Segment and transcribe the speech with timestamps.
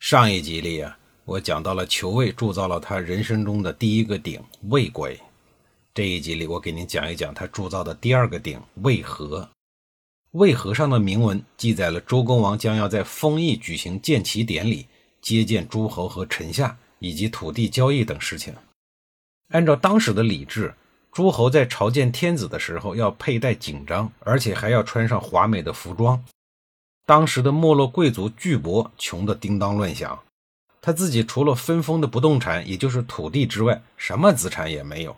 [0.00, 5.14] 上一集里啊，我讲到了裘卫铸造了他人生中的第一个鼎魏簋。
[5.92, 9.46] 这一集里，我给您讲一讲他铸造的第二个鼎卫和。
[10.30, 14.86] 卫和上的铭文记载了周公王将要在丰邑举行建旗典礼，
[15.20, 18.54] 接见诸侯和臣下，以及土地交易等事情。
[19.50, 20.74] 按照当时的礼制，
[21.12, 26.24] 诸侯在朝见天子的时候要佩戴锦章，而且还要穿上华美的服装。
[27.10, 30.16] 当时的没落贵族巨伯穷得叮当乱响，
[30.80, 35.16] 他自己除了分封的不动产，也就是土地之外，什么资产也没有。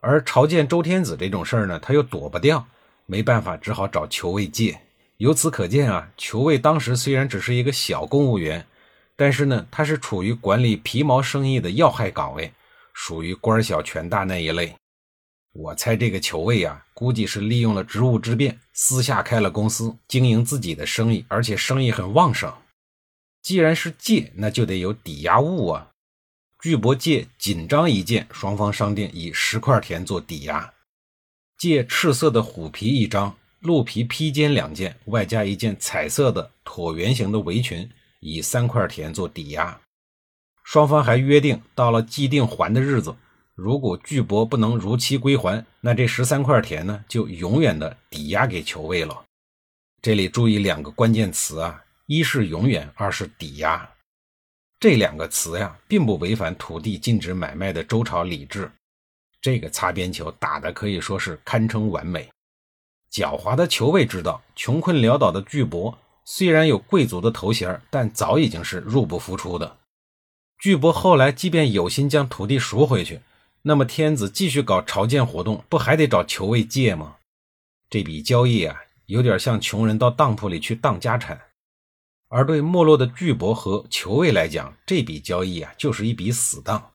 [0.00, 2.66] 而朝见周天子这种事儿呢，他又躲不掉，
[3.04, 4.80] 没办法，只好找裘卫借。
[5.18, 8.66] 由此可见啊，裘卫当时虽然只是一个小公务员，
[9.14, 12.50] 但是呢，他是处于管理皮毛生意的要害岗位，
[12.94, 14.74] 属于官小权大那一类。
[15.52, 22.52] 我猜这个裘卫呀，估计是利用了职务之便，私下开了公司，经营自己的生意，而且生意很旺盛。
[23.42, 25.90] 既然是借，那就得有抵押物啊。
[26.62, 30.72] 巨伯借锦章一件，双方商定以十块田做抵押；
[31.58, 39.78] 借赤色的虎皮一张，鹿皮披肩两件，外加一件彩色的椭圆形的围裙，以三块田做抵押。
[40.64, 43.14] 双方还约定，到了既定还的日子。
[43.62, 49.22] 如果巨伯不能如期归还，那这十三块田呢，就永远的抵押给裘卫了。
[50.02, 53.88] 这里注意两个关键词啊，一是永远，二是抵押。
[54.80, 58.68] 这两个词呀，并不违反土地禁止买卖的周朝礼制。
[59.40, 62.28] 这个擦边球打的可以说是堪称完美。
[63.12, 69.78] 狡猾的裘卫知道，穷困潦倒的巨伯虽然有贵族的头衔，但早已经是入不敷出的。
[70.58, 73.20] 巨伯后来即便有心将土地赎回去，
[73.62, 77.16] 那么天子继续搞朝见活动，不还得找裘卫借吗？
[77.88, 81.40] 这笔交易啊，有点像穷人到当铺里去当家产。
[82.28, 86.92] 而对没落的巨伯和裘卫来讲，这笔交易啊，就是一笔死当。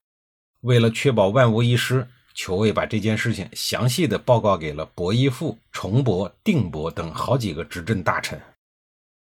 [0.61, 8.41] 为了确保万无一失，裘卫把这件事情详细的报告给了伯邑父、重伯、定伯等好几个执政大臣。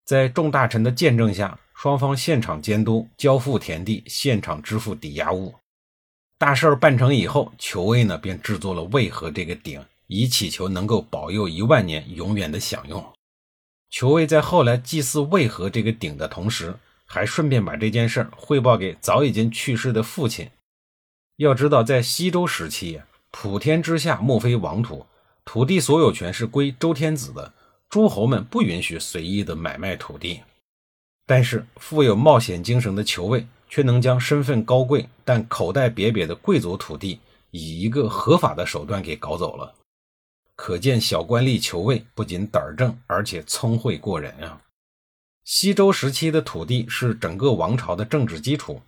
[0.05, 5.55] 在众大臣的见证下，双方现场监督，交付田地，现场支付抵押物。
[6.43, 13.01] 大事儿办成以后，裘卫呢便制作了渭河这个鼎，以祈求能够保佑一万年永远的享用。
[13.89, 20.49] 裘卫在后来祭祀渭河这个鼎的同时，还顺便把这件事儿汇报给早已经去世的父亲。
[21.37, 25.05] 要知道，在西周时期，普天之下莫非王土，
[25.45, 27.53] 土地所有权是归周天子的，
[27.89, 30.41] 诸侯们不允许随意的买卖土地。
[31.25, 33.47] 但是富有冒险精神的裘卫。
[33.73, 37.19] 却能将身份高贵但口袋瘪瘪的贵族土地
[37.49, 39.73] 以一个合法的手段给搞走了，
[40.55, 44.61] 可见小官吏求位不仅胆儿正，而且聪慧过人啊！
[45.43, 48.79] 西周时期的土地是整个王朝的政治基础，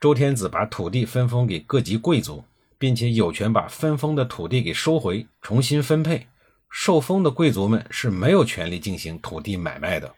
[0.00, 2.42] 周天子把土地分封给各级贵族，
[2.78, 6.26] 并且有权把分封的土地给收回，重新分配。
[6.70, 10.14] 受封的贵族们是没有权利进行土地买卖的。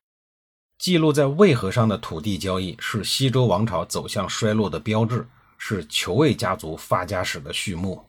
[0.79, 5.27] 记录在渭河上的土地交易是西周王朝走向衰落的标志，
[5.57, 8.05] 是裘卫家族发家史的序幕。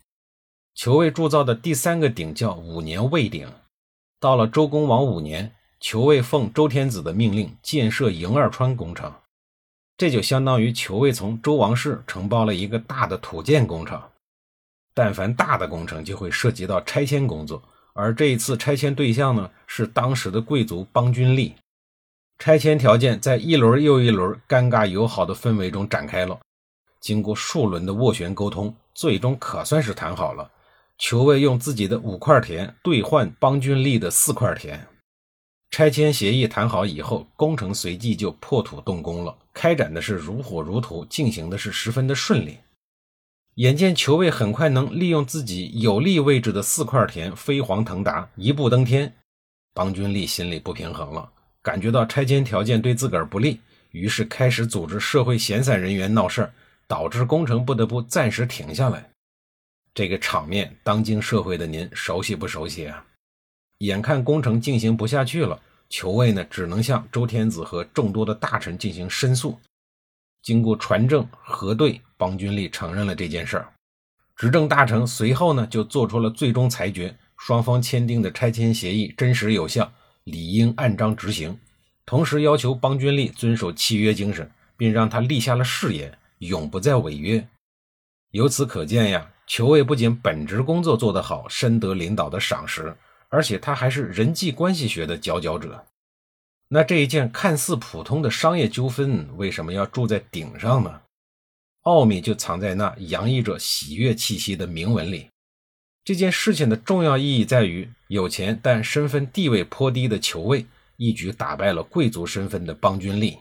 [0.73, 3.47] 裘卫铸造的第三个鼎叫五年卫鼎。
[4.19, 9.13] 到了周公王五年，裘卫奉周天子的命令建设营二川工程，
[9.97, 14.01] 这就相当于裘卫从周王室承包了一个大的土建工程。
[14.93, 17.61] 但凡大的工程，就会涉及到拆迁工作，
[17.93, 21.53] 而这一次拆迁对象呢，是当时的贵族邦君吏。
[22.37, 26.39] 拆迁条件在一轮又一轮尴尬友好的氛围中展开了。
[26.99, 30.51] 经过数轮的斡旋沟通，最终可算是谈好了。
[30.97, 34.87] 裘卫用自己的五块田兑换邦君利的四块田。
[35.71, 42.57] 拆迁协议谈好以后，工程随即就破土动工了，开展的是如火如荼，进行的是十分的顺利。
[43.55, 49.13] 眼见裘卫很快能利用自己有利位置的四块田飞黄腾达，一步登天，
[49.73, 51.29] 邦君利心里不平衡了。
[51.65, 53.59] 感觉到拆迁条件对自个儿不利，
[53.89, 56.53] 于是开始组织社会闲散人员闹事儿，
[56.85, 59.09] 导致工程不得不暂时停下来。
[59.91, 63.03] 这个场面，当今社会的您熟悉不熟悉啊？
[63.79, 65.59] 眼看工程进行不下去了，
[65.89, 69.59] 裘卫呢只能向周天子和众多的大臣进行申诉。
[70.43, 73.73] 经过传政核对，邦君力承认了这件事儿。
[74.35, 79.91] 执政大臣随后呢就做出了最终裁决：双方签订的拆迁协议真实有效，
[80.25, 81.57] 理应按章执行。
[82.05, 87.47] 同时要求邦君力遵守契约精神，并让他立下了誓言，永不再违约。
[88.31, 92.95] 由此可见呀，裘卫不仅本职工作做得好，深得领导的赏识，
[93.29, 95.85] 而且他还是人际关系学的佼佼者。
[96.67, 101.01] 那这一件看似普通的商业纠纷，为什么要住在顶上呢？
[101.83, 105.29] 奥秘就藏在那洋溢着喜悦气息的铭文里。
[106.05, 110.67] 这件事情的重要意义在于，有钱但身份地位颇低的裘卫
[110.97, 113.39] 一举打败了贵族身份的邦君力。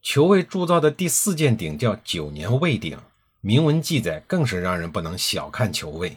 [0.00, 2.96] 裘卫铸造的第四件鼎叫九年卫鼎，
[3.42, 6.16] 铭文记载更是让人不能小看裘卫，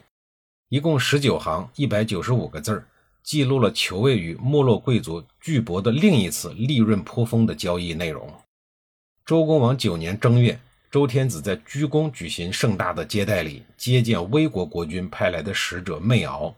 [0.69, 2.85] 一共十九行，一百九十五个字。
[3.21, 8.33] 记录了裘卫与没落贵族巨伯的另一次利润颇丰的交易内容。
[9.25, 10.57] 周公王九年正月，
[10.89, 16.55] 周天子在居宫举行盛大的接待礼，接见魏国国君派来的使者媚敖。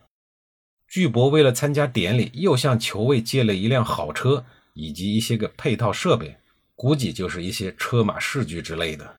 [0.88, 6.38] 巨伯为了参加典礼，又向裘卫借了一辆好车以及一些个配套设备，
[6.76, 9.16] 估计就是一些车马饰具之类的。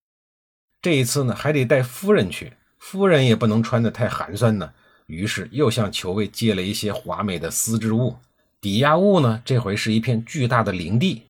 [0.83, 4.73] 这一次呢，还得带夫人去，夫人也不能穿得太寒酸呢。
[5.07, 8.17] 于是又向裘卫借了一些华美的丝织物，
[8.61, 9.43] 抵押物呢？
[9.45, 11.23] 这回是一片巨大的林地。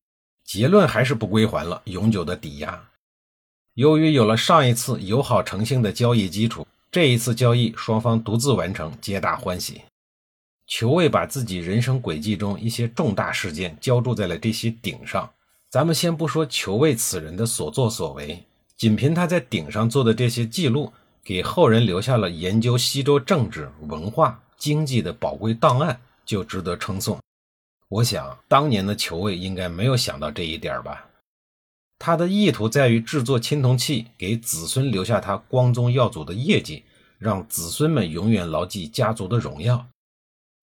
[0.43, 2.89] 结论还是不归还了，永久的抵押。
[3.75, 9.81] 由于有了上一次友好诚信的交易基础，这一次交易双方独自完成，皆大欢喜。
[10.67, 15.29] 裘卫把自己人生轨迹中一些重大事件浇筑在了这些鼎上。
[15.69, 18.43] 咱们先不说裘卫此人的所作所为，
[18.75, 20.91] 仅凭他在鼎上做的这些记录。
[21.23, 27.19] 给后人留下了研究西周政治、文化、经济的宝贵档案，就值得称颂。
[27.87, 31.05] 我想，当年的裘卫应该没有想到这一点吧？
[32.03, 36.83] 他的意图在于制作青铜器，给子孙留下他光宗耀祖的业绩，
[37.19, 39.85] 让子孙们永远牢记家族的荣耀。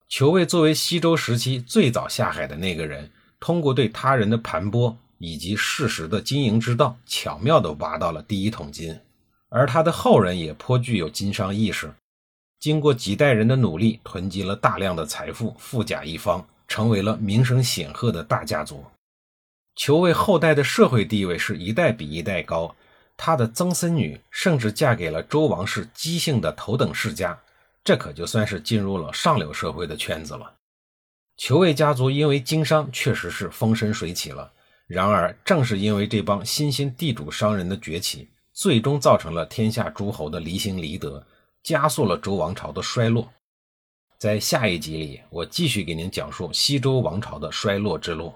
[0.08, 3.08] 裘卫作为西周时期最早下海的那个人，
[3.38, 8.99] 通过对他人的盘剥以及事实的经营之道，巧妙地挖到了第一桶金。
[9.49, 11.94] 而他的后人也颇具有经商意识，
[12.58, 18.85] 经过几代人的努力，囤积了大量的财富，富甲一方，成为了名声显赫的大家族。
[19.78, 22.75] 裘卫后代的社会地位是一代比一代高，
[23.16, 27.38] 他的曾孙女甚至嫁给了周王室姬姓的头等世家，
[27.84, 30.52] 这可就算是进入了上流社会的圈子了。
[31.36, 34.50] 裘卫家族因为经商确实是风生水起了，
[34.88, 38.28] 然而正是因为这帮新兴地主商人的崛起。
[38.52, 41.25] 最终造成了天下诸侯的离心离德，
[41.62, 43.32] 加速了周王朝的衰落。
[44.19, 48.34] 在下一集里，我继续给您讲述西周王朝的衰落之路。